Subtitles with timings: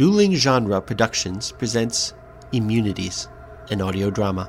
[0.00, 2.14] Dueling Genre Productions presents
[2.52, 3.28] Immunities,
[3.70, 4.46] an audio drama.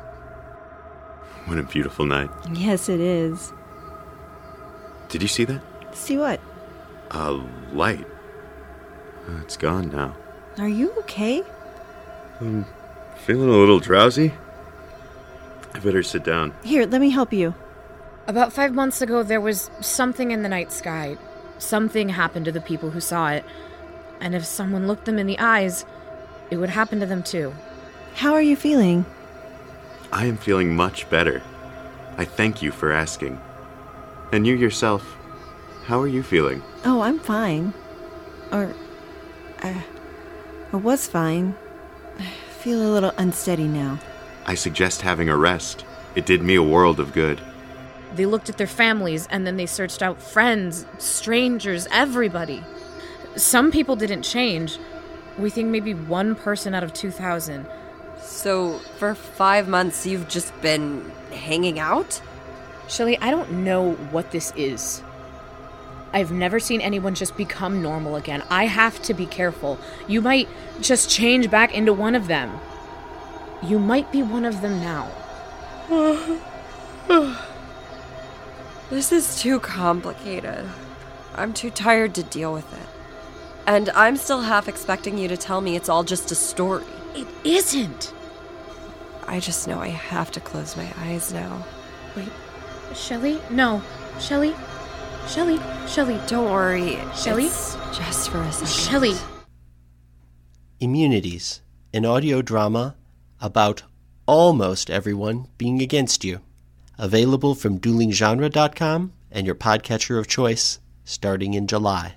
[1.44, 2.30] What a beautiful night.
[2.54, 3.52] Yes, it is.
[5.10, 5.62] Did you see that?
[5.92, 6.40] See what?
[7.12, 7.34] A
[7.74, 8.08] light.
[9.28, 10.16] Uh, It's gone now.
[10.58, 11.44] Are you okay?
[12.40, 12.66] I'm
[13.18, 14.32] feeling a little drowsy.
[15.74, 16.54] I better sit down.
[16.64, 17.54] Here, let me help you.
[18.26, 21.18] About five months ago, there was something in the night sky.
[21.58, 23.44] Something happened to the people who saw it.
[24.22, 25.84] And if someone looked them in the eyes,
[26.50, 27.54] it would happen to them too.
[28.14, 29.06] How are you feeling?
[30.14, 31.42] I am feeling much better.
[32.18, 33.42] I thank you for asking.
[34.32, 35.18] And you yourself,
[35.86, 36.62] how are you feeling?
[36.86, 37.74] Oh, I'm fine.
[38.52, 38.74] Or,
[39.64, 39.84] I,
[40.72, 41.56] I was fine.
[42.20, 42.26] I
[42.60, 44.00] feel a little unsteady now.
[44.46, 45.84] I suggest having a rest.
[46.16, 47.42] It did me a world of good.
[48.16, 52.64] They looked at their families and then they searched out friends, strangers, everybody.
[53.36, 54.78] Some people didn't change.
[55.38, 57.66] We think maybe one person out of 2,000.
[58.22, 62.22] So, for five months, you've just been hanging out?
[62.88, 65.02] Shelly, I don't know what this is.
[66.14, 68.44] I've never seen anyone just become normal again.
[68.50, 69.80] I have to be careful.
[70.08, 70.50] You might
[70.82, 72.60] just change back into one of them.
[73.64, 75.10] You might be one of them now.
[78.92, 80.70] This is too complicated.
[81.34, 83.01] I'm too tired to deal with it.
[83.68, 86.84] And I'm still half expecting you to tell me it's all just a story.
[87.16, 88.14] It isn't.
[89.28, 91.66] I just know I have to close my eyes now.
[92.16, 92.30] Wait,
[92.94, 93.40] Shelly?
[93.50, 93.82] No,
[94.20, 94.56] Shelly?
[95.28, 95.60] Shelly?
[95.88, 96.20] Shelly?
[96.28, 96.98] Don't worry.
[97.16, 97.46] Shelly?
[97.46, 98.68] It's just for a second.
[98.68, 99.16] Shelly!
[100.80, 101.62] Immunities,
[101.94, 102.96] an audio drama
[103.40, 103.84] about
[104.26, 106.42] almost everyone being against you.
[106.98, 112.16] Available from duelinggenre.com and your podcatcher of choice starting in July.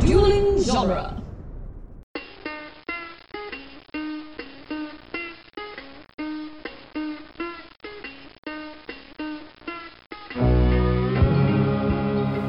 [0.00, 1.16] Dueling Genre.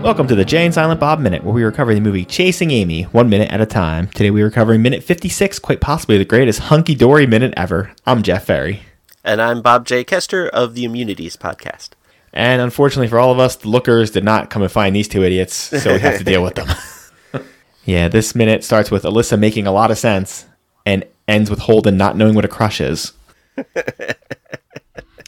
[0.04, 2.70] Welcome to the Jay and Silent Bob Minute, where we are recover the movie Chasing
[2.72, 4.08] Amy one minute at a time.
[4.08, 7.92] Today we are covering minute 56, quite possibly the greatest hunky dory minute ever.
[8.06, 8.82] I'm Jeff Ferry.
[9.24, 10.04] And I'm Bob J.
[10.04, 11.90] Kester of the Immunities podcast.
[12.34, 15.24] And unfortunately for all of us, the lookers did not come and find these two
[15.24, 16.68] idiots, so we have to deal with them.
[17.86, 20.46] yeah, this minute starts with Alyssa making a lot of sense
[20.86, 23.14] and ends with Holden not knowing what a crush is.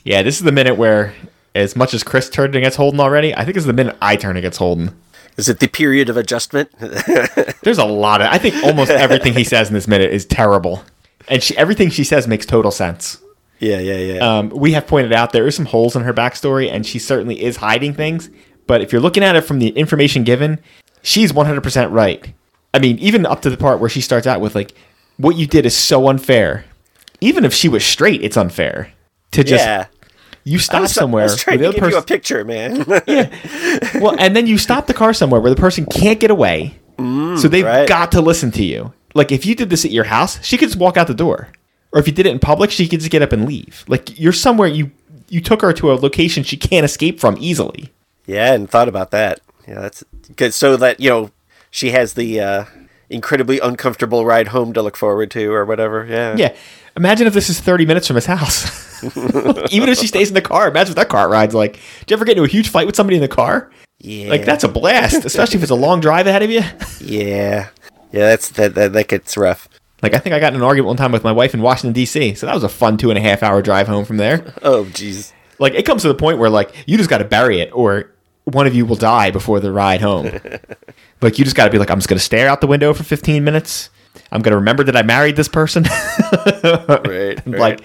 [0.04, 1.14] yeah, this is the minute where,
[1.56, 4.16] as much as Chris turned against Holden already, I think this is the minute I
[4.16, 4.98] turn against Holden.
[5.36, 6.70] Is it the period of adjustment?
[7.64, 8.28] There's a lot of.
[8.28, 10.84] I think almost everything he says in this minute is terrible,
[11.28, 13.20] and she, everything she says makes total sense.
[13.64, 14.38] Yeah, yeah, yeah.
[14.38, 17.42] Um, we have pointed out there are some holes in her backstory, and she certainly
[17.42, 18.30] is hiding things.
[18.68, 20.60] But if you're looking at it from the information given,
[21.02, 22.34] she's 100% right.
[22.74, 24.74] I mean, even up to the part where she starts out with like,
[25.18, 26.66] "What you did is so unfair."
[27.22, 28.92] Even if she was straight, it's unfair
[29.32, 29.86] to just yeah.
[30.44, 31.24] you I stop was, somewhere.
[31.24, 32.84] I was trying to give you a picture, man.
[33.08, 33.30] yeah.
[34.00, 36.76] well, and then you stop the car somewhere where the person can't get away.
[36.98, 37.88] so they've right.
[37.88, 38.94] got to listen to you.
[39.14, 41.50] Like if you did this at your house, she could just walk out the door.
[41.94, 43.86] Or if you did it in public, she could just get up and leave.
[43.88, 44.92] Like you're somewhere you
[45.30, 47.92] you took her to a location she can't escape from easily.
[48.26, 49.40] Yeah, I hadn't thought about that.
[49.68, 50.04] Yeah, that's
[50.36, 50.54] good.
[50.54, 51.32] So that you know,
[51.72, 52.66] she has the uh,
[53.10, 56.06] incredibly uncomfortable ride home to look forward to, or whatever.
[56.06, 56.36] Yeah.
[56.36, 56.56] Yeah.
[56.96, 59.04] Imagine if this is 30 minutes from his house.
[59.74, 61.74] Even if she stays in the car, imagine what that car ride's like.
[62.02, 63.72] Did you ever get into a huge fight with somebody in the car?
[64.00, 64.30] Yeah.
[64.30, 66.62] Like that's a blast, especially if it's a long drive ahead of you.
[67.00, 67.70] Yeah.
[68.12, 68.28] Yeah.
[68.28, 68.76] That's that.
[68.76, 69.68] That, that gets rough.
[70.04, 71.94] Like I think I got in an argument one time with my wife in Washington
[71.94, 72.36] D.C.
[72.36, 74.54] So that was a fun two and a half hour drive home from there.
[74.62, 75.32] Oh, jeez.
[75.60, 78.12] Like it comes to the point where like you just got to bury it, or
[78.44, 80.26] one of you will die before the ride home.
[81.22, 83.04] like you just got to be like, I'm just gonna stare out the window for
[83.04, 83.90] 15 minutes.
[84.32, 85.86] I'm gonna remember that I married this person.
[86.64, 87.40] Right.
[87.46, 87.46] Right.
[87.46, 87.82] Like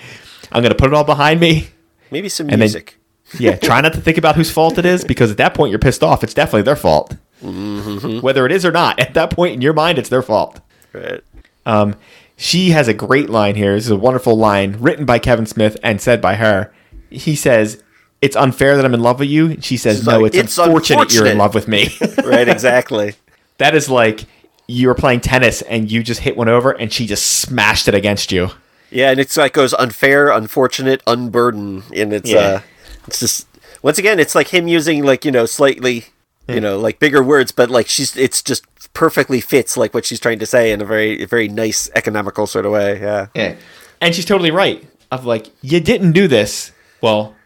[0.53, 1.69] I'm gonna put it all behind me.
[2.11, 2.97] maybe some and then- music.
[3.39, 5.79] Yeah, try not to think about whose fault it is because at that point you're
[5.79, 6.25] pissed off.
[6.25, 7.15] It's definitely their fault,
[7.45, 8.21] Mm-hmm.
[8.21, 8.99] whether it is or not.
[8.99, 10.61] At that point in your mind, it's their fault.
[10.95, 11.23] right.
[11.69, 11.95] Um,
[12.37, 13.75] she has a great line here.
[13.75, 16.73] This is a wonderful line written by Kevin Smith and said by her.
[17.11, 17.83] He says,
[18.23, 20.59] "It's unfair that I'm in love with you." She says, She's "No, like, it's, "It's
[20.59, 21.91] unfortunate, you're in love with me."
[22.25, 22.49] Right.
[22.49, 23.15] Exactly.
[23.59, 24.25] that is like
[24.67, 27.95] you were playing tennis and you just hit one over and she just smashed it
[27.95, 28.51] against you.
[28.91, 32.39] yeah, and it's like goes unfair, unfortunate, unburden, and it's Yeah.
[32.39, 32.61] uh,
[33.07, 33.47] it's just
[33.83, 36.05] once again, it's like him using like you know slightly,
[36.47, 38.65] you know, like bigger words, but like she's it's just
[38.99, 42.67] perfectly fits like what she's trying to say in a very very nice economical sort
[42.67, 43.01] of way.
[43.01, 43.29] Yeah.
[43.33, 43.55] Yeah.
[44.01, 44.85] And she's totally right.
[45.13, 46.73] Of like, you didn't do this.
[47.01, 47.37] Well,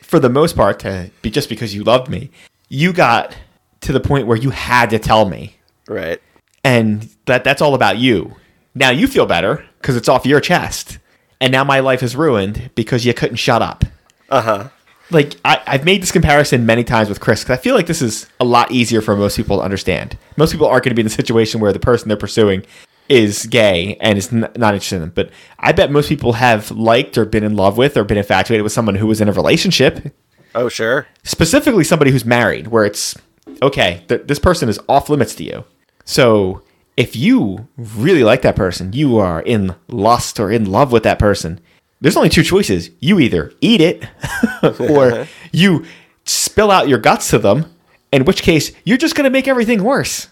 [0.00, 2.30] for the most part, to be just because you loved me,
[2.70, 3.36] you got
[3.82, 5.56] to the point where you had to tell me.
[5.88, 6.20] Right.
[6.64, 8.34] and that that's all about you.
[8.74, 10.98] Now you feel better because it's off your chest,
[11.38, 13.84] and now my life is ruined because you couldn't shut up.
[14.30, 14.68] Uh huh.
[15.10, 18.02] Like I, I've made this comparison many times with Chris because I feel like this
[18.02, 20.16] is a lot easier for most people to understand.
[20.36, 22.64] Most people aren't going to be in the situation where the person they're pursuing
[23.08, 25.12] is gay and is n- not interested in them.
[25.14, 28.62] But I bet most people have liked or been in love with or been infatuated
[28.62, 30.14] with someone who was in a relationship,
[30.54, 31.06] Oh, sure.
[31.22, 33.14] specifically somebody who's married, where it's
[33.60, 35.64] okay, th- this person is off limits to you.
[36.06, 36.62] So
[36.96, 41.18] if you really like that person, you are in lust or in love with that
[41.18, 41.60] person,
[42.04, 42.90] there's only two choices.
[43.00, 44.02] You either eat it
[44.62, 45.24] or uh-huh.
[45.52, 45.86] you
[46.26, 47.74] spill out your guts to them,
[48.12, 50.28] in which case you're just going to make everything worse.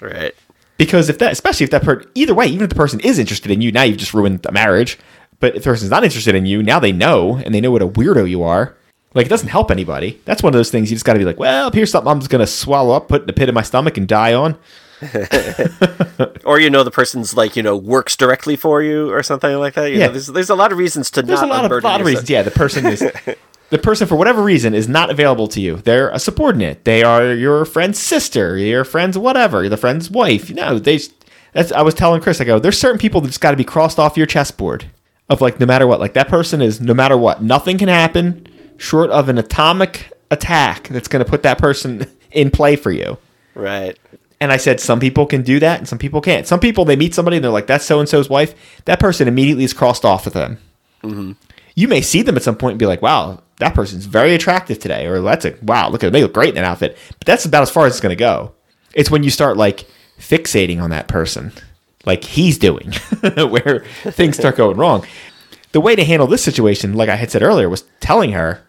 [0.00, 0.34] Right.
[0.78, 3.50] Because if that, especially if that person, either way, even if the person is interested
[3.50, 4.98] in you, now you've just ruined the marriage.
[5.40, 7.82] But if the person's not interested in you, now they know and they know what
[7.82, 8.74] a weirdo you are.
[9.12, 10.18] Like it doesn't help anybody.
[10.24, 12.20] That's one of those things you just got to be like, well, here's something I'm
[12.20, 14.56] just gonna swallow up, put in the pit of my stomach, and die on.
[16.44, 19.74] Or you know the person's like you know works directly for you or something like
[19.74, 19.90] that.
[19.90, 20.06] You Yeah.
[20.06, 22.06] know, there's there's a lot of reasons to There's not a lot of, lot of
[22.06, 22.28] reasons.
[22.28, 23.00] Yeah, the person is
[23.70, 25.76] the person for whatever reason is not available to you.
[25.76, 26.84] They're a subordinate.
[26.84, 30.48] They are your friend's sister, your friend's whatever, the friend's wife.
[30.48, 30.98] You know, they.
[31.52, 32.40] That's I was telling Chris.
[32.40, 34.86] I go, there's certain people that's got to be crossed off your chessboard.
[35.28, 38.46] Of like, no matter what, like that person is no matter what, nothing can happen
[38.78, 43.16] short of an atomic attack that's going to put that person in play for you.
[43.54, 43.96] Right.
[44.40, 46.46] And I said, some people can do that and some people can't.
[46.46, 48.54] Some people, they meet somebody and they're like, that's so and so's wife.
[48.86, 50.58] That person immediately is crossed off with them.
[51.02, 51.32] Mm-hmm.
[51.74, 54.78] You may see them at some point and be like, wow, that person's very attractive
[54.78, 55.06] today.
[55.06, 56.12] Or that's a, wow, look at them.
[56.14, 56.96] They look great in that outfit.
[57.18, 58.52] But that's about as far as it's going to go.
[58.94, 59.86] It's when you start like
[60.18, 61.52] fixating on that person,
[62.06, 62.92] like he's doing,
[63.36, 65.06] where things start going wrong.
[65.72, 68.62] The way to handle this situation, like I had said earlier, was telling her.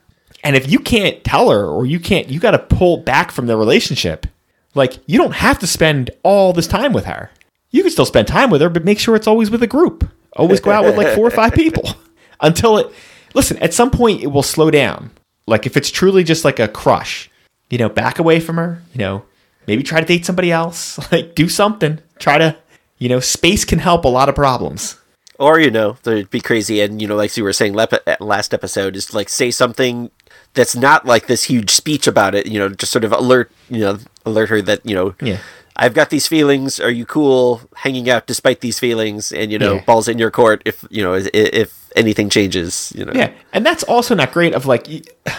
[0.43, 3.47] And if you can't tell her or you can't, you got to pull back from
[3.47, 4.27] the relationship.
[4.73, 7.31] Like, you don't have to spend all this time with her.
[7.71, 10.09] You can still spend time with her, but make sure it's always with a group.
[10.33, 11.89] Always go out with like four or five people
[12.41, 12.93] until it,
[13.33, 15.11] listen, at some point it will slow down.
[15.45, 17.29] Like, if it's truly just like a crush,
[17.69, 19.23] you know, back away from her, you know,
[19.67, 21.99] maybe try to date somebody else, like, do something.
[22.19, 22.57] Try to,
[22.97, 24.97] you know, space can help a lot of problems.
[25.41, 27.87] Or you know, they'd be crazy, and you know, like you were saying uh,
[28.19, 30.11] last episode, is like say something
[30.53, 32.45] that's not like this huge speech about it.
[32.45, 35.37] You know, just sort of alert, you know, alert her that you know, Yeah.
[35.77, 36.79] I've got these feelings.
[36.79, 39.31] Are you cool hanging out despite these feelings?
[39.31, 39.83] And you know, Yeah.
[39.85, 42.91] balls in your court if you know if, if anything changes.
[42.95, 44.53] You know, Yeah, and that's also not great.
[44.53, 44.87] Of like,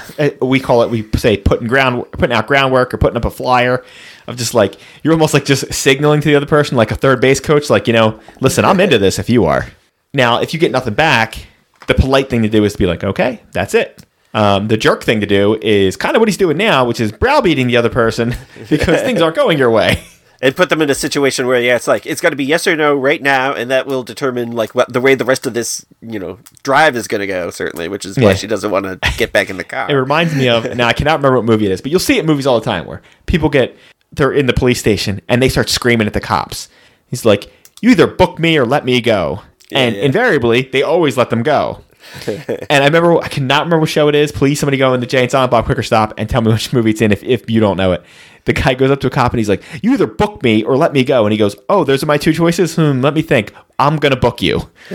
[0.40, 3.84] we call it, we say putting ground, putting out groundwork or putting up a flyer.
[4.26, 7.20] Of just like you're almost like just signaling to the other person, like a third
[7.20, 9.19] base coach, like you know, listen, I'm into this.
[9.19, 9.67] If you are,
[10.14, 11.46] now if you get nothing back,
[11.88, 14.02] the polite thing to do is to be like, okay, that's it.
[14.34, 17.12] Um, the jerk thing to do is kind of what he's doing now, which is
[17.12, 18.34] browbeating the other person
[18.70, 20.02] because things aren't going your way.
[20.43, 22.67] and put them in a situation where yeah, it's like it's got to be yes
[22.67, 25.55] or no right now, and that will determine like what the way the rest of
[25.55, 27.50] this you know drive is going to go.
[27.50, 28.34] Certainly, which is why Yeah.
[28.34, 29.88] she doesn't want to get back in the car.
[29.90, 32.17] It reminds me of now I cannot remember what movie it is, but you'll see
[32.17, 33.76] it in movies all the time where people get
[34.11, 36.69] they're in the police station and they start screaming at the cops.
[37.06, 40.02] He's like, "You either book me or let me go," and yeah.
[40.02, 41.85] invariably they always let them go.
[42.26, 44.32] and I remember I cannot remember what show it is.
[44.32, 46.72] Please, somebody go in the Jay and Silent Bob Quicker Stop and tell me which
[46.72, 48.02] movie it's in if, if you don't know it.
[48.44, 50.76] The guy goes up to a cop and he's like, "You either book me or
[50.76, 52.75] let me go." And he goes, "Oh, those are my two choices.
[52.76, 53.54] Hmm, let me think.
[53.78, 54.71] I'm gonna book you."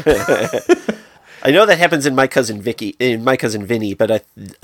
[1.43, 4.21] I know that happens in my cousin Vicky, in my cousin Vinny, but I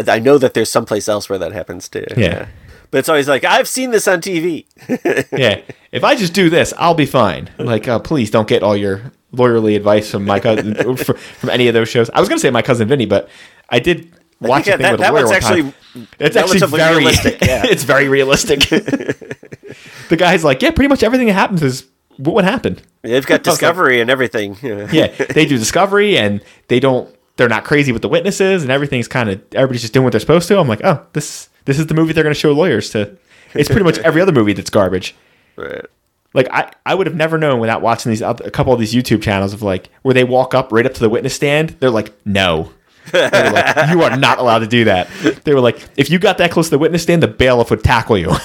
[0.07, 2.05] I know that there's someplace else where that happens too.
[2.17, 2.47] Yeah.
[2.91, 4.65] But it's always like I've seen this on TV.
[5.31, 5.61] yeah.
[5.91, 7.49] If I just do this, I'll be fine.
[7.57, 11.73] Like, uh, please don't get all your lawyerly advice from my cousin from any of
[11.73, 12.09] those shows.
[12.11, 13.29] I was going to say my cousin Vinny, but
[13.69, 15.67] I did watch Yeah, a thing that- with a that lawyer one time.
[15.93, 17.63] actually It's actually very realistic, yeah.
[17.65, 18.59] it's very realistic.
[20.09, 21.85] the guy's like, yeah, pretty much everything that happens is
[22.17, 22.79] what would happen.
[23.01, 24.57] They've got Discovery and everything.
[24.61, 27.13] Yeah, they do discovery and they don't.
[27.35, 30.19] They're not crazy with the witnesses and everything's kind of everybody's just doing what they're
[30.19, 30.59] supposed to.
[30.59, 33.17] I'm like, oh, this this is the movie they're going to show lawyers to.
[33.55, 35.15] It's pretty much every other movie that's garbage.
[35.55, 35.85] Right.
[36.33, 39.21] Like I, I would have never known without watching these a couple of these YouTube
[39.21, 41.69] channels of like where they walk up right up to the witness stand.
[41.79, 42.71] They're like, no,
[43.11, 45.09] they like, you are not allowed to do that.
[45.43, 47.83] They were like, if you got that close to the witness stand, the bailiff would
[47.83, 48.31] tackle you.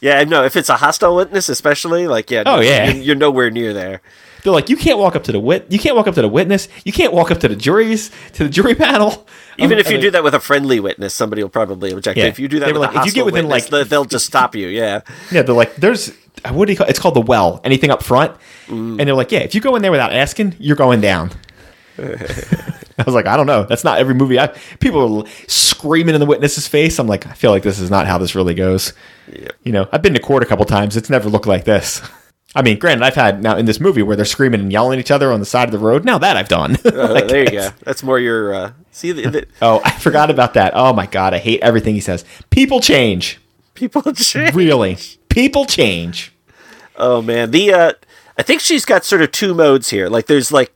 [0.00, 0.42] Yeah, no.
[0.44, 2.44] If it's a hostile witness, especially like yeah.
[2.46, 2.90] Oh, no, yeah.
[2.90, 4.00] You're, you're nowhere near there.
[4.42, 6.28] They're like, you can't walk up to the wit, you can't walk up to the
[6.28, 9.26] witness, you can't walk up to the juries, to the jury panel.
[9.58, 12.16] Even Um, if you do that with a friendly witness, somebody will probably object.
[12.16, 12.24] Yeah.
[12.26, 14.04] If you do that They were like, a if you get within, witness, like- they'll
[14.06, 14.68] just stop you.
[14.68, 15.02] Yeah.
[15.30, 16.12] Yeah, they're like, there's
[16.50, 17.60] what do you call it's called the well.
[17.64, 18.32] Anything up front,
[18.68, 18.98] Mm.
[18.98, 21.30] and they're like, yeah, if you go in there without asking, you're going down.
[21.98, 23.64] I was like, I don't know.
[23.64, 24.38] That's not every movie.
[24.38, 24.48] I
[24.80, 26.98] people are screaming in the witness's face.
[26.98, 28.92] I'm like, I feel like this is not how this really goes.
[29.64, 30.96] You know, I've been to court a couple times.
[30.96, 32.00] It's never looked like this.
[32.54, 35.00] I mean, granted, I've had now in this movie where they're screaming and yelling at
[35.00, 36.04] each other on the side of the road.
[36.04, 36.76] Now that I've done.
[36.84, 37.70] Uh, there you go.
[37.84, 38.54] That's more your.
[38.54, 40.72] Uh, see, the, the Oh, I forgot about that.
[40.74, 42.24] Oh my god, I hate everything he says.
[42.50, 43.38] People change.
[43.74, 44.54] people change.
[44.54, 44.98] Really,
[45.32, 46.32] people change.
[46.96, 47.92] Oh man, the uh,
[48.38, 50.08] I think she's got sort of two modes here.
[50.08, 50.72] Like, there's like,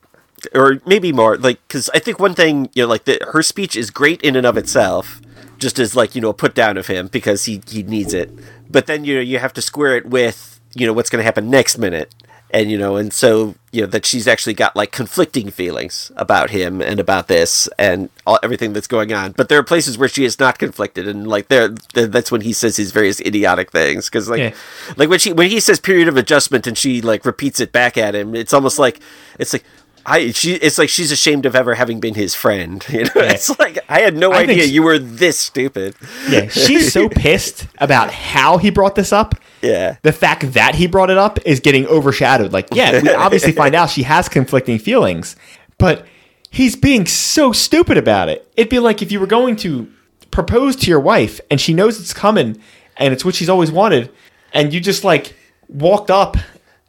[0.54, 1.36] or maybe more.
[1.36, 4.36] Like, because I think one thing, you know, like the, her speech is great in
[4.36, 5.20] and of itself,
[5.58, 8.30] just as like you know a put down of him because he he needs it.
[8.70, 11.25] But then you know you have to square it with you know what's going to
[11.25, 12.14] happen next minute,
[12.50, 16.50] and you know, and so you know that she's actually got like conflicting feelings about
[16.50, 19.33] him and about this and all, everything that's going on.
[19.33, 22.53] But there are places where she is not conflicted, and like there, that's when he
[22.53, 24.55] says his various idiotic things because like Yeah.
[24.97, 27.99] like when she when he says period of adjustment and she like repeats it back
[27.99, 29.00] at him it's almost like
[29.38, 29.65] it's like
[30.08, 33.58] I she it's like she's ashamed of ever having been his friend you know it's
[33.58, 35.94] like I had no I idea she- you were this stupid
[36.28, 39.34] Yeah, she's so pissed about how he brought this up.
[39.62, 42.52] yeah The fact that he brought it up is getting overshadowed.
[42.52, 45.34] Like, yeah, we obviously find out she has conflicting feelings,
[45.78, 46.06] but
[46.50, 48.46] he's being so stupid about it.
[48.56, 49.90] It'd be like if you were going to
[50.30, 52.60] propose to your wife and she knows it's coming
[52.96, 54.10] and it's what she's always wanted,
[54.52, 55.34] and you just like
[55.68, 56.36] walked up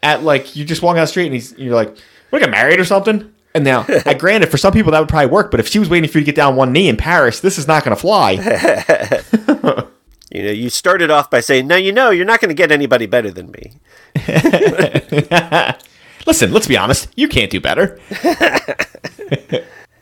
[0.04, 1.96] at like you just walk down the street and he's you're like,
[2.32, 5.32] "We get married or something." And now, I granted, for some people that would probably
[5.32, 7.40] work, but if she was waiting for you to get down one knee in Paris,
[7.40, 8.32] this is not going to fly.
[10.32, 12.70] you know you started off by saying no you know you're not going to get
[12.70, 13.80] anybody better than me
[16.28, 17.98] Listen, let's be honest, you can't do better.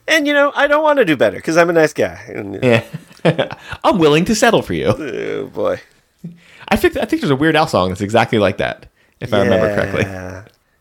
[0.07, 2.57] and you know I don't want to do better because I'm a nice guy and,
[2.63, 2.83] Yeah.
[3.83, 4.87] I'm willing to settle for you.
[4.87, 5.79] oh boy
[6.69, 8.87] I think I think there's a Weird Al song that's exactly like that,
[9.19, 10.05] if I remember correctly.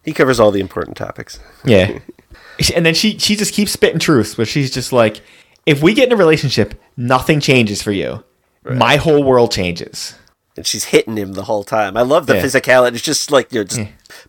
[0.05, 0.11] Yeah.
[0.11, 1.99] he covers all the important topics Yeah.
[2.75, 5.21] And then she she just keeps spitting truths, where she's just like,
[5.67, 8.23] if we get in a relationship, nothing changes for you.
[8.65, 10.15] My whole world changes.
[10.57, 11.97] and she's hitting him the whole time.
[11.97, 12.43] I love the Yeah.
[12.45, 12.95] physicality.
[12.95, 13.81] It's just like you're just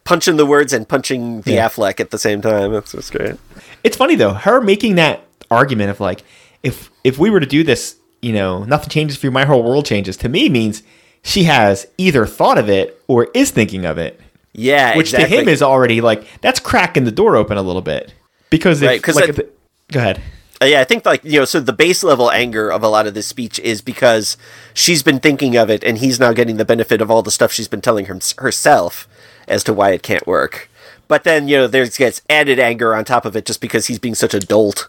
[0.05, 1.70] punching the words and punching the Yeah.
[1.70, 2.74] Affleck at the same time.
[2.74, 3.36] That's what's great.
[3.84, 6.24] It's funny though, her making that argument of like,
[6.63, 9.62] if if we were to do this, you know, nothing changes for you, my whole
[9.62, 10.17] world changes.
[10.17, 10.82] To me means
[11.22, 14.20] she has either thought of it or is thinking of it.
[14.57, 15.38] Yeah, which exactly.
[15.38, 18.13] to him is already like that's cracking the door open a little bit
[18.50, 19.50] because if, Right, like, I- the-
[19.91, 20.21] go ahead
[20.62, 23.05] Uh, yeah, I think like you know, so the base level anger of a lot
[23.07, 24.38] of this speech is because
[24.74, 27.51] she's been thinking of it, and he's now getting the benefit of all the stuff
[27.51, 29.07] she's been telling her, herself
[29.50, 30.69] as to why it can't work.
[31.09, 34.00] But then you know, there's gets added anger on top of it just because he's
[34.00, 34.88] being such a dolt.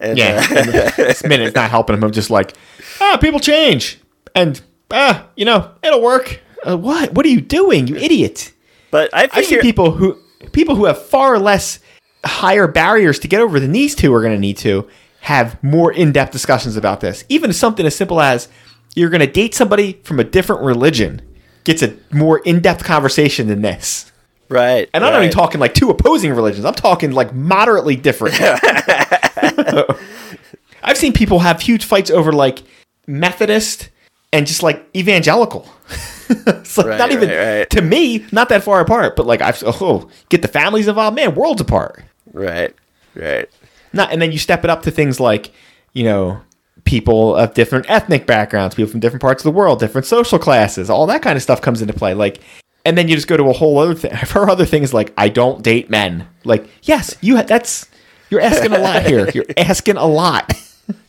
[0.00, 2.54] And, yeah uh, and this minute it's not helping him i'm just like
[3.00, 3.98] ah people change
[4.34, 8.52] and ah you know it'll work uh, what what are you doing you idiot
[8.94, 10.16] but I i've seen people who
[10.52, 11.80] people who have far less
[12.24, 14.88] higher barriers to get over than these two are going to need to
[15.22, 18.46] have more in-depth discussions about this even something as simple as
[18.94, 21.20] you're going to date somebody from a different religion
[21.64, 24.12] gets a more in-depth conversation than this
[24.48, 26.64] right, And I'm not even talking like two opposing religions.
[26.64, 28.36] I'm talking like moderately different.
[30.82, 32.62] I've seen people have huge fights over like
[33.08, 33.88] Methodist
[34.34, 35.66] and just like evangelical.
[36.28, 37.70] it's like Right, not even right, right.
[37.70, 39.16] to me, not that far apart.
[39.16, 42.02] But like I've oh get the families involved, man, worlds apart.
[42.32, 42.74] right,
[43.14, 43.48] right.
[43.92, 45.52] Not and then you step it up to things like
[45.92, 46.40] you know
[46.84, 50.90] people of different ethnic backgrounds, people from different parts of the world, different social classes,
[50.90, 52.12] all that kind of stuff comes into play.
[52.12, 52.40] Like,
[52.84, 54.10] and then you just go to a whole other thing.
[54.14, 56.26] Her other thing is like, I don't date men.
[56.44, 57.36] Like, yes, you.
[57.36, 57.88] Ha- that's
[58.30, 59.30] you're asking a lot here.
[59.34, 60.52] You're asking a lot.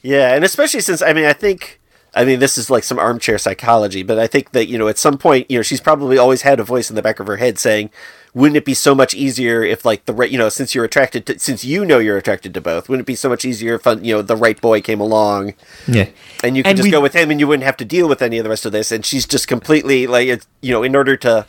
[0.03, 1.81] Yeah, and especially since I mean, I think
[2.15, 4.97] I mean this is like some armchair psychology, but I think that you know at
[4.97, 7.35] some point you know she's probably always had a voice in the back of her
[7.37, 7.89] head saying,
[8.33, 11.25] "Wouldn't it be so much easier if like the right you know since you're attracted
[11.25, 13.85] to since you know you're attracted to both, wouldn't it be so much easier if
[14.01, 15.55] you know the right boy came along
[15.87, 16.07] Yeah,
[16.43, 18.07] and you could And just we- go with him and you wouldn't have to deal
[18.07, 20.83] with any of the rest of this?" And she's just completely like it's you know
[20.83, 21.45] in order to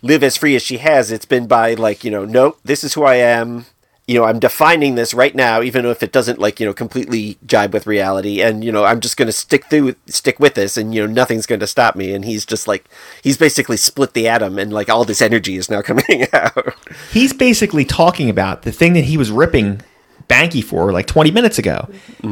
[0.00, 2.94] live as free as she has, it's been by like you know nope, this is
[2.94, 3.66] who I am.
[4.08, 7.36] You know, I'm defining this right now, even if it doesn't like, you know, completely
[7.46, 8.40] jibe with reality.
[8.40, 11.12] And, you know, I'm just going to stick through, stick with this and, you know,
[11.12, 12.14] nothing's going to stop me.
[12.14, 12.88] And he's just like,
[13.22, 16.74] he's basically split the atom and like all this energy is now coming out.
[17.12, 19.82] He's basically talking about the thing that he was ripping
[20.26, 21.86] Banky for like 20 minutes ago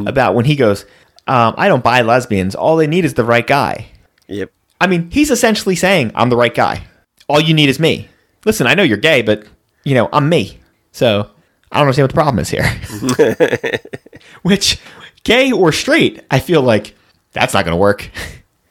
[0.06, 0.86] about when he goes,
[1.26, 2.54] um, I don't buy lesbians.
[2.54, 3.88] All they need is the right guy.
[4.28, 4.50] yep.
[4.80, 6.86] I mean, he's essentially saying, I'm the right guy.
[7.28, 8.08] All you need is me.
[8.46, 9.44] Listen, I know you're gay, but,
[9.84, 10.60] you know, I'm me.
[10.92, 11.30] So
[11.76, 13.80] I don't understand what the problem is here.
[14.42, 14.78] Which,
[15.24, 16.94] gay or straight, I feel like
[17.32, 18.10] that's not going to work.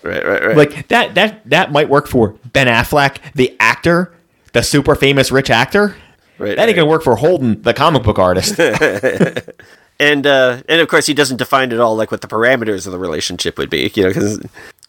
[0.01, 0.57] Right, right, right.
[0.57, 4.11] like that, that, that might work for Ben Affleck, the actor,
[4.53, 5.95] the super famous rich actor.
[6.39, 6.75] right, That ain't right.
[6.75, 8.59] gonna work for Holden, the comic book artist.
[9.99, 12.91] and uh, and of course he doesn't define at all like what the parameters of
[12.91, 14.39] the relationship would be, you know, because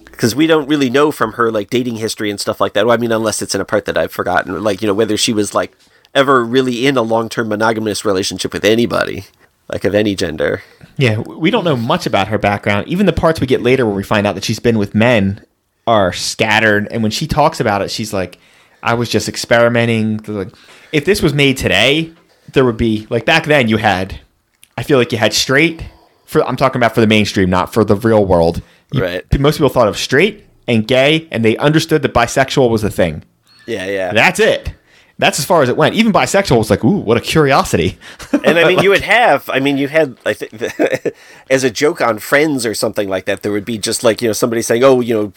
[0.04, 2.86] because we don't really know from her like dating history and stuff like that.
[2.86, 5.16] Well, I mean, unless it's in a part that I've forgotten, like you know whether
[5.16, 5.76] she was like
[6.16, 9.24] ever really in a long term monogamous relationship with anybody,
[9.68, 10.62] like of any gender.
[10.96, 12.88] Yeah, we don't know much about her background.
[12.88, 15.44] Even the parts we get later where we find out that she's been with men
[15.86, 16.88] are scattered.
[16.90, 18.38] And when she talks about it, she's like,
[18.82, 20.18] I was just experimenting.
[20.26, 20.48] Like,
[20.92, 22.12] if this was made today,
[22.52, 24.20] there would be, like back then, you had,
[24.78, 25.84] I feel like you had straight,
[26.24, 28.62] for I'm talking about for the mainstream, not for the real world.
[28.92, 29.38] You- Right.
[29.40, 33.22] Most people thought of straight and gay, and they understood that bisexual was a thing.
[33.66, 34.12] Yeah, yeah.
[34.12, 34.72] That's it.
[35.18, 35.94] That's as far as it went.
[35.94, 37.98] Even bisexual was like, ooh, what a curiosity.
[38.44, 39.48] and I mean, you would have.
[39.48, 40.18] I mean, you had.
[40.26, 40.52] I think
[41.50, 44.28] as a joke on Friends or something like that, there would be just like you
[44.28, 45.32] know somebody saying, "Oh, you know,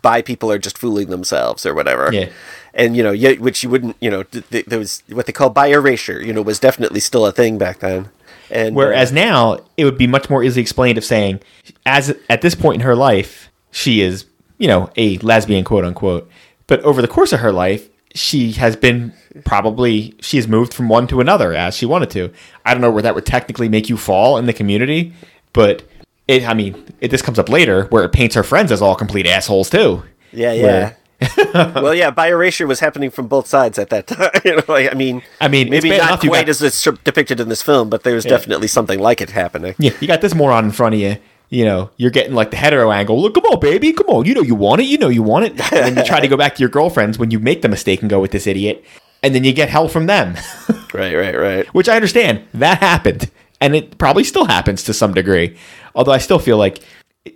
[0.00, 2.12] bi people are just fooling themselves" or whatever.
[2.12, 2.30] Yeah.
[2.72, 3.96] And you know, yeah, which you wouldn't.
[4.00, 6.22] You know, th- there was what they call bi erasure.
[6.22, 8.10] You know, was definitely still a thing back then.
[8.48, 11.40] And Whereas uh, now, it would be much more easily explained of saying,
[11.84, 14.26] as at this point in her life, she is,
[14.58, 16.30] you know, a lesbian, quote unquote.
[16.68, 19.12] But over the course of her life, she has been
[19.44, 22.32] probably she has moved from one to another as she wanted to.
[22.64, 25.12] I don't know where that would technically make you fall in the community,
[25.52, 25.82] but
[26.26, 26.48] it.
[26.48, 29.26] I mean, it, this comes up later where it paints her friends as all complete
[29.26, 30.02] assholes too.
[30.32, 30.92] yeah, where- yeah.
[31.74, 34.30] well, yeah, bi erasure was happening from both sides at that time.
[34.44, 37.48] you know, like, I mean, I mean, maybe not quite got- as it's depicted in
[37.48, 39.74] this film, but there there's definitely something like it happening.
[39.78, 41.16] Yeah, you got this moron in front of you.
[41.48, 43.20] You know, you're getting like the hetero angle.
[43.20, 44.24] Look, come on, baby, come on.
[44.26, 44.84] You know you want it.
[44.84, 45.52] You know you want it.
[45.72, 48.00] And then you try to go back to your girlfriends when you make the mistake
[48.00, 48.84] and go with this idiot,
[49.22, 50.36] and then you get hell from them.
[50.94, 51.66] Right, right, right.
[51.74, 55.58] Which I understand that happened, and it probably still happens to some degree.
[55.94, 56.78] Although I still feel like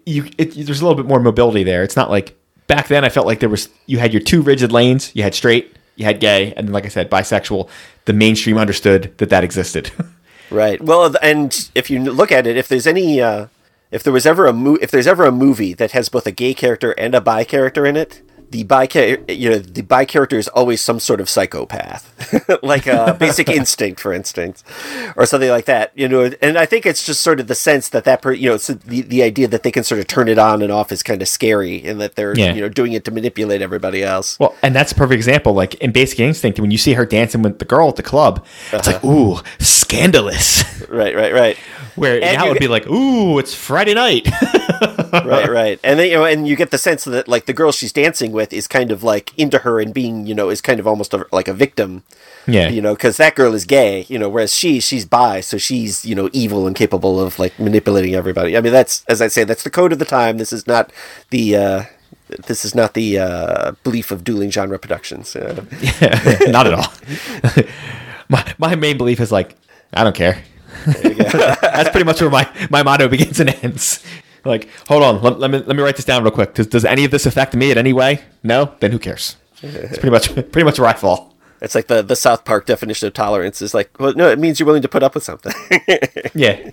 [0.06, 1.82] you, it, there's a little bit more mobility there.
[1.82, 2.38] It's not like
[2.68, 3.04] back then.
[3.04, 5.14] I felt like there was you had your two rigid lanes.
[5.14, 7.68] You had straight, you had gay, and then, like I said, bisexual.
[8.06, 9.90] The mainstream understood that that existed.
[10.50, 10.82] Right.
[10.82, 13.46] Well, and if you look at it, if there's any, uh,
[13.90, 16.30] if there was ever a mo- if there's ever a movie that has both a
[16.32, 18.88] gay character and a bi character in it, the bi
[19.28, 22.02] you know the bi character is always some sort of psychopath,
[22.64, 24.64] like uh, Basic Instinct, for instance,
[25.14, 25.92] or something like that.
[25.94, 28.48] You know, and I think it's just sort of the sense that that per- you
[28.50, 31.04] know the the idea that they can sort of turn it on and off is
[31.04, 32.52] kind of scary, and that they're Yeah.
[32.52, 34.36] you know doing it to manipulate everybody else.
[34.40, 35.52] Well, and that's a perfect example.
[35.52, 38.44] Like in Basic Instinct, when you see her dancing with the girl at the club,
[38.72, 40.64] it's like, ooh, scandalous.
[40.88, 41.56] Right, right, right.
[41.96, 44.28] Where And now it you would be like, ooh, it's Friday night.
[45.12, 47.72] right, right, and then you know, and you get the sense that like the girl
[47.72, 50.78] she's dancing with is kind of like into her and being, you know, is kind
[50.80, 52.02] of almost a, like a victim,
[52.46, 52.68] yeah.
[52.68, 56.04] you know, because that girl is gay, you know, whereas she she's bi, so she's
[56.04, 58.56] you know evil and capable of like manipulating everybody.
[58.56, 60.38] I mean, that's as I say, that's the code of the time.
[60.38, 60.92] This is not
[61.30, 61.56] the.
[61.56, 61.84] uh
[62.46, 65.34] this is not the uh, belief of dueling genre productions.
[65.34, 65.64] Uh,
[66.48, 66.92] Not at all.
[68.28, 69.56] my, my main belief is like,
[69.92, 70.42] I don't care.
[70.86, 74.04] That's pretty much where my, my motto begins and ends.
[74.44, 76.54] Like, hold on, let, let me let me write this down real quick.
[76.54, 78.22] Does, does any of this affect me in any way?
[78.42, 78.74] No?
[78.80, 79.36] Then who cares?
[79.62, 81.29] It's pretty much pretty much where I fall.
[81.60, 84.58] It's like the the South Park definition of tolerance is like, well, no, it means
[84.58, 85.52] you're willing to put up with something.
[86.34, 86.70] Yeah.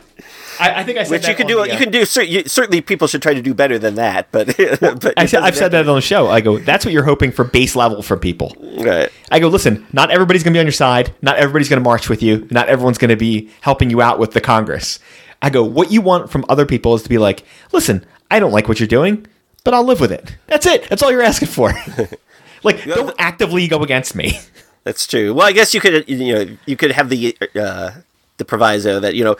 [0.60, 1.56] I, I think I said Which that you can do.
[1.62, 2.00] the, You uh, can do.
[2.00, 4.32] you, certainly, people should try to do better than that.
[4.32, 4.48] But,
[4.80, 6.28] but I said, I've said that on the show.
[6.28, 8.56] I go, that's what you're hoping for base level from people.
[8.80, 9.12] Right.
[9.32, 11.14] I go, listen, not everybody's going to be on your side.
[11.22, 12.48] Not everybody's going to march with you.
[12.50, 15.00] Not everyone's going to be helping you out with the Congress.
[15.42, 18.52] I go, what you want from other people is to be like, listen, I don't
[18.52, 19.28] like what you're doing,
[19.64, 20.36] but I'll live with it.
[20.48, 20.90] That's it.
[20.90, 21.74] That's all you're asking for.
[22.64, 24.40] like, don't actively go against me.
[24.88, 25.34] That's true.
[25.34, 26.08] Well, I guess you could.
[26.08, 27.92] You know, you could have the uh,
[28.38, 29.36] the proviso that you know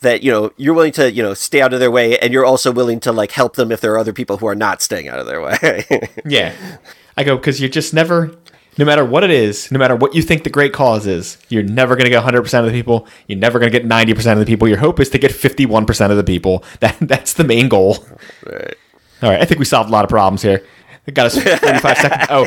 [0.00, 2.46] that you know you're willing to you know stay out of their way, and you're
[2.46, 5.06] also willing to like help them if there are other people who are not staying
[5.06, 5.58] out of their way.
[6.24, 6.54] yeah.
[7.18, 8.34] I go, because you're just never,
[8.78, 11.62] no matter what it is, no matter what you think the great cause is, you're
[11.64, 13.06] never going to get 100% of the people.
[13.26, 14.68] You're never going to get 90% of the people.
[14.68, 16.64] Your hope is to get 51% of the people.
[16.80, 18.06] That That's the main goal.
[18.46, 18.74] right.
[19.20, 20.64] All right, I think we solved a lot of problems here.
[21.06, 22.26] It got us 35 seconds.
[22.30, 22.46] Oh,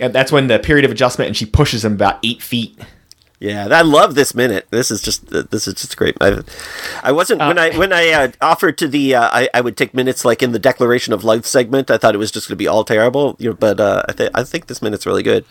[0.00, 2.78] and that's when the period of adjustment, and she pushes him about eight feet.
[3.40, 4.66] Yeah, I love this minute.
[4.70, 6.14] This is just uh, this is just great.
[6.20, 6.42] I,
[7.02, 9.94] I wasn't when I when I uh, offered to the uh, I, I would take
[9.94, 11.90] minutes like in the Declaration of Life segment.
[11.90, 14.12] I thought it was just going to be all terrible, you know, but uh, I
[14.12, 15.46] think I think this minute's really good.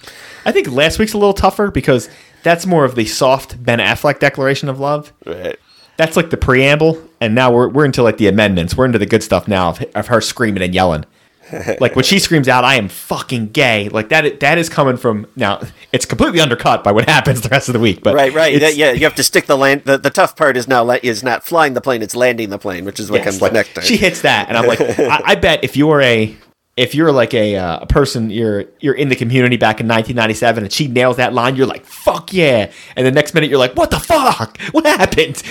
[0.45, 2.09] I think last week's a little tougher because
[2.43, 5.11] that's more of the soft Ben Affleck declaration of love.
[5.25, 5.57] Right.
[5.97, 8.77] That's like the preamble, and now we're, we're into like the amendments.
[8.77, 11.05] We're into the good stuff now of, of her screaming and yelling.
[11.79, 14.39] like when she screams out, "I am fucking gay!" Like that.
[14.39, 15.61] That is coming from now.
[15.91, 18.03] It's completely undercut by what happens the rest of the week.
[18.03, 18.53] But Right, right.
[18.75, 19.83] Yeah, you have to stick the land.
[19.85, 22.59] The, the tough part is now la- is not flying the plane; it's landing the
[22.59, 23.83] plane, which is what Yes, comes like, next time.
[23.85, 26.35] She hits that, and I'm like, I, I bet if you're a
[26.77, 30.63] if you're like a, uh, a person you're you're in the community back in 1997
[30.63, 33.75] and she nails that line, you're like, fuck yeah, and the next minute you're like,
[33.75, 34.57] what the fuck?
[34.71, 35.43] What happened?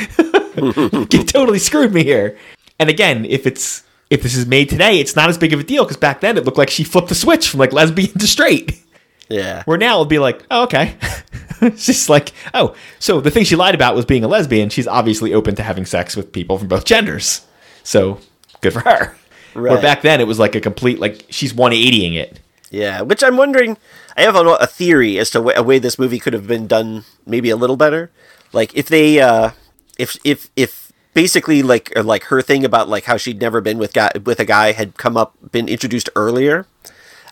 [1.13, 2.39] you totally screwed me here.
[2.79, 5.65] And again, if it's if this is made today, it's not as big of a
[5.65, 8.27] deal because back then it looked like she flipped the switch from like lesbian to
[8.27, 8.81] straight.
[9.29, 9.63] Yeah.
[9.65, 10.97] Where now it'll be like, oh, okay.
[11.61, 14.71] it's just like, oh, so the thing she lied about was being a lesbian.
[14.71, 17.47] She's obviously open to having sex with people from both genders.
[17.83, 18.21] So
[18.63, 19.17] good for her.
[19.55, 19.83] Where Right.
[19.83, 22.41] back then it was like a complete, like, she's 180ing it.
[22.71, 23.77] Yeah, which I'm wondering.
[24.17, 26.67] I have a, a theory as to wh- a way this movie could have been
[26.67, 28.11] done, maybe a little better.
[28.53, 29.51] Like if they, uh,
[29.99, 30.88] if if if
[31.19, 34.39] basically like uh, like her thing about like how she'd never been with guy with
[34.39, 36.65] a guy had come up, been introduced earlier.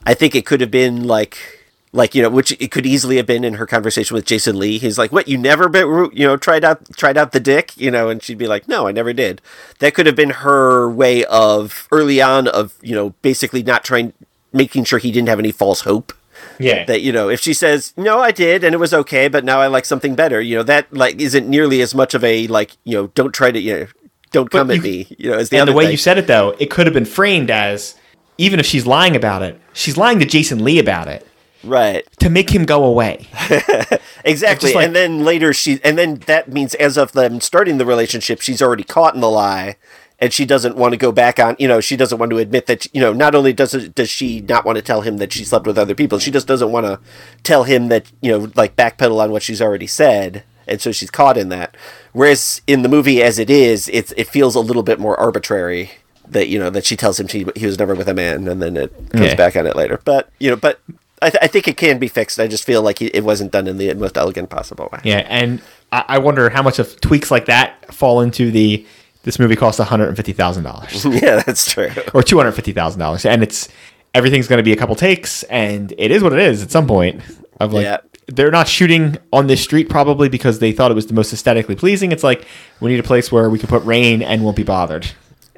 [0.05, 3.27] I think it could have been like like you know which it could easily have
[3.27, 4.79] been in her conversation with Jason Lee.
[4.79, 7.93] He's like, "What you never been you know tried out tried out the dick you
[7.93, 9.41] know?" And she'd be like, "No, I never did."
[9.79, 14.13] That could have been her way of early on of you know basically not trying
[14.53, 16.13] making sure he didn't have any false hope
[16.59, 16.85] Yeah.
[16.87, 19.61] that you know if she says no i did and it was okay but now
[19.61, 22.77] i like something better you know that like isn't nearly as much of a like
[22.85, 23.87] you know don't try to you know
[24.33, 25.93] don't come at me you know as the and the way thing.
[25.93, 27.95] you said it, though, it could have been framed as
[28.39, 31.27] even if she's lying about it, she's lying to Jason Lee about it
[31.65, 33.27] right to make him go away.
[34.25, 37.87] exactly like- and then later she and then that means as of them starting the
[37.87, 39.77] relationship she's already caught in the lie
[40.19, 42.67] and she doesn't want to go back on you know she doesn't want to admit
[42.67, 45.33] that you know not only does it, does she not want to tell him that
[45.33, 46.99] she slept with other people she just doesn't want to
[47.43, 51.11] tell him that you know like backpedal on what she's already said and so she's
[51.11, 51.77] caught in that
[52.13, 55.91] whereas in the movie as it is it's it feels a little bit more arbitrary
[56.29, 58.61] that you know that she tells him she he was never with a man and
[58.61, 60.81] then it comes back on it later but you know but
[61.23, 62.39] I, th- I think it can be fixed.
[62.39, 65.01] I just feel like it wasn't done in the most elegant possible way.
[65.03, 68.87] Yeah, and I, I wonder how much of tweaks like that fall into the
[69.27, 71.91] this movie cost one hundred and fifty thousand dollars Yeah, that's true.
[72.15, 73.69] or two hundred fifty thousand dollars, and it's
[74.15, 76.87] everything's going to be a couple takes, and it is what it is at some
[76.87, 77.21] point.
[77.61, 77.99] Of like, Yeah.
[78.29, 81.75] they're not shooting on this street probably because they thought it was the most aesthetically
[81.77, 82.13] pleasing.
[82.13, 82.47] It's like
[82.81, 85.09] we need a place where we can put rain and won't be bothered.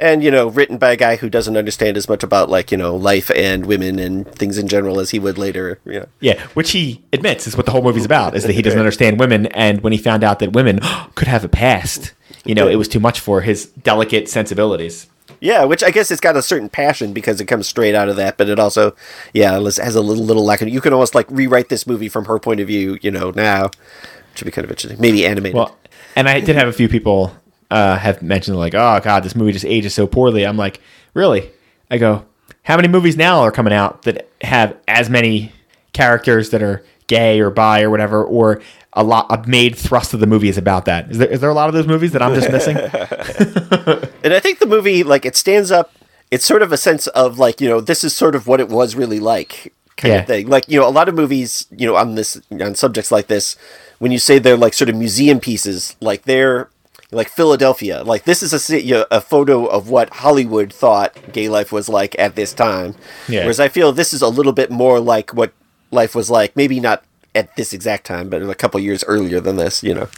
[0.00, 2.78] And you know, written by a guy who doesn't understand as much about like you
[2.78, 5.80] know life and women and things in general as he would later.
[5.84, 6.06] You know.
[6.20, 9.18] Yeah, which he admits is what the whole movie's about is that he doesn't understand
[9.18, 10.78] women, and when he found out that women
[11.16, 12.12] could have a past,
[12.48, 15.06] you know, it was too much for his delicate sensibilities.
[15.40, 18.16] Yeah, which I guess it's got a certain passion because it comes straight out of
[18.16, 18.96] that, but it also,
[19.34, 20.68] yeah, has a little little lack of.
[20.68, 23.66] You can almost like rewrite this movie from her point of view, you know, now,
[23.66, 24.98] which would be kind of interesting.
[24.98, 25.54] Maybe animated.
[25.54, 25.76] Well,
[26.16, 27.36] and I did have a few people
[27.70, 30.80] uh, have mentioned like, "Oh God, this movie just ages so poorly." I'm like,
[31.12, 31.50] really?
[31.90, 32.24] I go,
[32.62, 35.52] how many movies now are coming out that have as many
[35.92, 38.60] characters that are gay or bi or whatever, or
[38.98, 41.10] a lot a main thrust of the movie is about that?
[41.10, 42.76] Is there is there a lot of those movies that I'm just missing?
[44.24, 45.92] And I think the movie, like, it stands up.
[46.30, 48.68] It's sort of a sense of like, you know, this is sort of what it
[48.68, 50.20] was really like, kind Yeah.
[50.20, 50.48] of thing.
[50.48, 53.56] Like, you know, a lot of movies, you know, on this on subjects like this,
[53.98, 56.68] when you say they're like sort of museum pieces, like they're
[57.10, 61.16] like Philadelphia, like this is a ci- you know, a photo of what Hollywood thought
[61.32, 62.94] gay life was like at this time.
[63.28, 63.42] Yeah.
[63.42, 65.52] Whereas I feel this is a little bit more like what
[65.90, 67.02] life was like, maybe not
[67.38, 69.82] at this exact time, but a couple years earlier than this.
[69.82, 70.08] You know.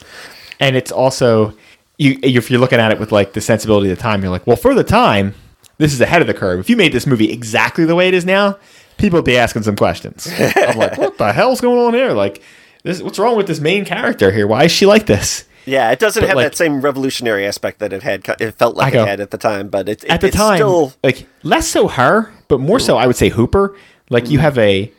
[0.58, 1.54] and it's also
[1.98, 4.46] you if you're looking at it with like the sensibility of the time, you're like,
[4.46, 5.34] well, for the time,
[5.78, 6.58] this is ahead of the curve.
[6.60, 8.58] If you made this movie exactly the way it is now,
[8.98, 10.28] people would be asking some questions.
[10.56, 12.12] I'm like, what the hell's going on here?
[12.12, 12.42] Like,
[12.82, 14.46] this, what's wrong with this main character here?
[14.46, 15.44] Why is she like this?
[15.66, 18.26] Yeah, it doesn't But, have like- that same revolutionary aspect that it had.
[18.40, 20.36] It felt like go- it had at the time, but it, it At the it's
[20.36, 23.76] time, still like less so her, but more so I would say Hooper.
[24.08, 24.42] Like you mm.
[24.42, 24.90] have a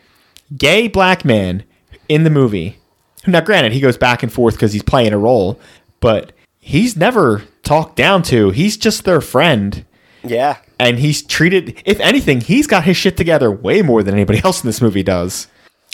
[0.56, 1.64] gay black man
[2.14, 2.78] in the movie.
[3.28, 5.60] Now, granted, he goes back and forth because he's playing a role,
[6.00, 8.50] but he's never talked down to.
[8.50, 9.86] He's just their friend.
[10.24, 10.58] yeah.
[10.80, 14.64] and he's treated if anything he's got his shit together way more than anybody else
[14.64, 15.48] in this movie does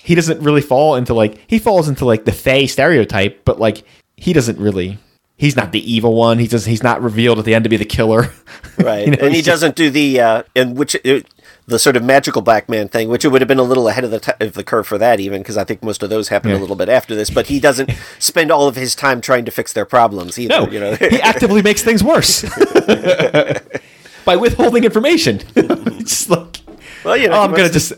[0.04, 3.84] he doesn't really fall into like he falls into like the fey stereotype but like
[4.18, 4.98] he doesn't really
[5.38, 7.78] he's not the evil one he does he's not revealed at the end to be
[7.78, 8.30] the killer
[8.78, 11.26] Right, You know, and he doesn't do the uh, and which it,
[11.68, 14.04] the sort of magical black man thing, which it would have been a little ahead
[14.06, 16.30] of the t- of the curve for that, even because I think most of those
[16.30, 16.60] happened Yeah.
[16.60, 17.30] a little bit after this.
[17.30, 20.62] But he doesn't spend all of his time trying to fix their problems either.
[20.66, 22.44] no you know, he actively makes things worse
[24.26, 26.58] by withholding information it's like
[27.04, 27.94] well, you know, oh, I'm gonna to- just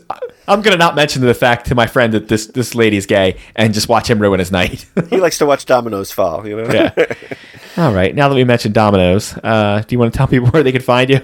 [0.46, 3.72] I'm gonna not mention the fact to my friend that this this lady's gay and
[3.74, 4.86] just watch him ruin his night.
[5.08, 6.46] he likes to watch dominoes fall.
[6.46, 6.92] You know, yeah.
[7.76, 8.14] All right.
[8.14, 10.82] Now that we mentioned dominoes, uh, do you want to tell people where they can
[10.82, 11.20] find you?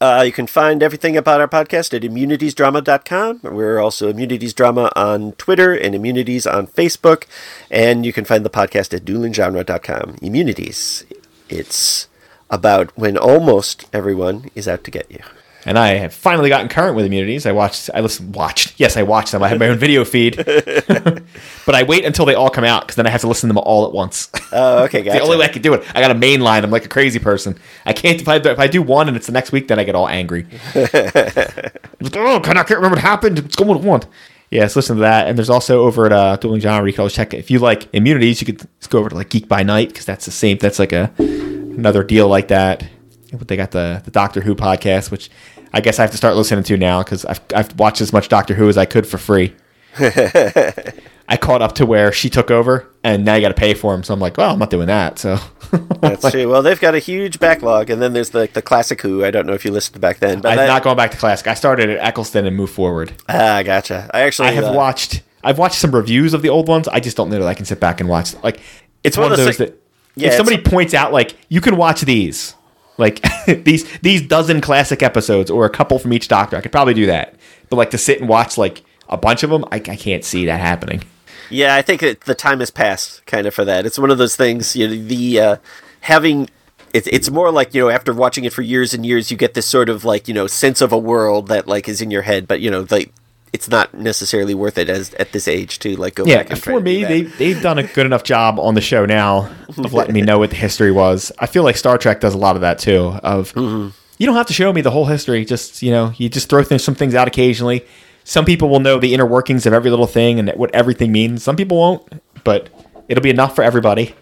[0.00, 3.40] Uh, you can find everything about our podcast at immunitiesdrama.com.
[3.42, 7.24] We're also Immunities Drama on Twitter and Immunities on Facebook.
[7.70, 10.16] And you can find the podcast at duelinggenre.com.
[10.22, 11.04] Immunities.
[11.48, 12.08] It's
[12.50, 15.20] about when almost everyone is out to get you.
[15.66, 17.44] And I have finally gotten current with immunities.
[17.44, 18.78] I watched, I listened, watched.
[18.78, 19.42] Yes, I watched them.
[19.42, 22.96] I have my own video feed, but I wait until they all come out because
[22.96, 24.30] then I have to listen to them all at once.
[24.52, 25.14] Oh, okay, guys.
[25.14, 25.84] the only way I can do it.
[25.94, 26.64] I got a main line.
[26.64, 27.58] I'm like a crazy person.
[27.84, 29.84] I can't if I if I do one and it's the next week, then I
[29.84, 30.46] get all angry.
[30.74, 33.38] Like, oh, can I can't remember what happened.
[33.38, 34.02] It's going one.
[34.50, 35.28] Yes, listen to that.
[35.28, 37.38] And there's also over at uh, Dueling Genre, you can always check it.
[37.38, 40.06] If you like immunities, you could just go over to like Geek by Night because
[40.06, 40.58] that's the same.
[40.58, 42.84] That's like a another deal like that.
[43.32, 45.30] But they got the the Doctor Who podcast, which
[45.72, 48.28] I guess I have to start listening to now because I've I've watched as much
[48.28, 49.54] Doctor Who as I could for free.
[49.98, 53.92] I caught up to where she took over, and now you got to pay for
[53.92, 54.02] them.
[54.02, 55.18] So I'm like, well, I'm not doing that.
[55.20, 55.38] So
[56.00, 56.48] That's true.
[56.48, 59.24] Well, they've got a huge backlog, and then there's the the classic Who.
[59.24, 61.16] I don't know if you listened back then, but I'm that- not going back to
[61.16, 61.46] classic.
[61.46, 63.12] I started at Eccleston and moved forward.
[63.28, 64.10] ah, gotcha.
[64.12, 65.22] I actually I have uh, watched.
[65.44, 66.88] I've watched some reviews of the old ones.
[66.88, 68.34] I just don't know that I can sit back and watch.
[68.42, 68.60] Like
[69.04, 69.80] it's, one, of those that
[70.16, 72.54] Yeah, if somebody points out, like you can watch these,
[73.00, 73.24] like
[73.64, 77.06] these these dozen classic episodes or a couple from each Doctor, I could probably do
[77.06, 77.34] that.
[77.68, 80.44] But like to sit and watch like a bunch of them, I, I can't see
[80.46, 81.02] that happening.
[81.50, 83.84] Yeah, I think that the time has passed, kind of for that.
[83.84, 84.76] It's one of those things.
[84.76, 85.56] You know, the uh,
[86.02, 86.48] having
[86.92, 89.54] it's it's more like you know after watching it for years and years, you get
[89.54, 92.22] this sort of like you know sense of a world that like is in your
[92.22, 93.12] head, but you know like
[93.52, 96.62] it's not necessarily worth it as at this age to like go Yeah, back and
[96.62, 100.14] for me, they they've done a good enough job on the show now of letting
[100.14, 101.32] me know what the history was.
[101.38, 103.18] I feel like Star Trek does a lot of that too.
[103.22, 103.88] Of Mm-hmm.
[104.18, 105.44] you don't have to show me the whole history.
[105.44, 107.84] Just you know, you just throw things, some things out occasionally.
[108.24, 111.42] Some people will know the inner workings of every little thing and what everything means.
[111.42, 112.06] Some people won't,
[112.44, 112.68] but
[113.08, 114.14] it'll be enough for everybody.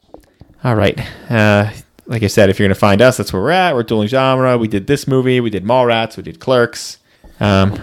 [0.64, 0.98] All right.
[1.30, 1.70] Uh,
[2.06, 3.74] like I said, if you're going to find us, that's where we're at.
[3.74, 4.56] We're dueling genre.
[4.58, 5.40] We did this movie.
[5.40, 6.16] We did Mallrats.
[6.16, 6.98] We did Clerks.
[7.40, 7.80] Um,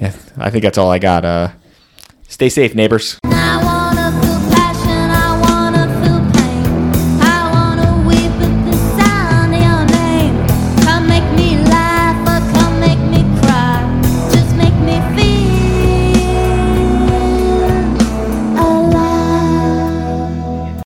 [0.00, 1.24] yeah, I think that's all I got.
[1.24, 1.50] Uh,
[2.28, 3.18] stay safe, neighbors.